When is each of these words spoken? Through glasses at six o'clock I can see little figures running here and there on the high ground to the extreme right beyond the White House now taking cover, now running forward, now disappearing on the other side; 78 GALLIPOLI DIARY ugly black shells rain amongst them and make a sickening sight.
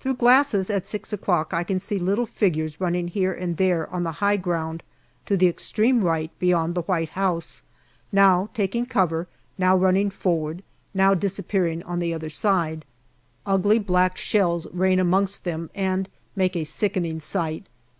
Through 0.00 0.14
glasses 0.16 0.70
at 0.70 0.88
six 0.88 1.12
o'clock 1.12 1.54
I 1.54 1.62
can 1.62 1.78
see 1.78 1.96
little 2.00 2.26
figures 2.26 2.80
running 2.80 3.06
here 3.06 3.32
and 3.32 3.58
there 3.58 3.88
on 3.94 4.02
the 4.02 4.10
high 4.18 4.36
ground 4.36 4.82
to 5.26 5.36
the 5.36 5.46
extreme 5.46 6.02
right 6.02 6.36
beyond 6.40 6.74
the 6.74 6.82
White 6.82 7.10
House 7.10 7.62
now 8.10 8.50
taking 8.54 8.86
cover, 8.86 9.28
now 9.56 9.76
running 9.76 10.10
forward, 10.10 10.64
now 10.94 11.14
disappearing 11.14 11.80
on 11.84 12.00
the 12.00 12.12
other 12.12 12.28
side; 12.28 12.84
78 13.44 13.44
GALLIPOLI 13.44 13.44
DIARY 13.44 13.54
ugly 13.54 13.78
black 13.86 14.16
shells 14.18 14.66
rain 14.72 14.98
amongst 14.98 15.44
them 15.44 15.70
and 15.76 16.08
make 16.34 16.56
a 16.56 16.64
sickening 16.64 17.20
sight. 17.20 17.64